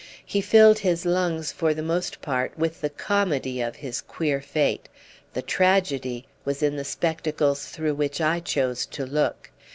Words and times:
He 0.25 0.41
filled 0.41 0.79
his 0.79 1.05
lungs, 1.05 1.51
for 1.51 1.75
the 1.75 1.83
most 1.83 2.23
part; 2.23 2.57
with 2.57 2.81
the 2.81 2.89
comedy 2.89 3.61
of 3.61 3.75
his 3.75 4.01
queer 4.01 4.41
fate: 4.41 4.89
the 5.33 5.43
tragedy 5.43 6.25
was 6.43 6.63
in 6.63 6.75
the 6.75 6.83
spectacles 6.83 7.65
through 7.67 7.93
which 7.93 8.19
I 8.19 8.39
chose 8.39 8.87
to 8.87 9.05
look. 9.05 9.51